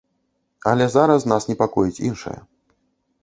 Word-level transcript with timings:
Але 0.69 0.85
зараз 0.93 1.27
нас 1.33 1.45
непакоіць 1.51 2.03
іншае. 2.09 2.35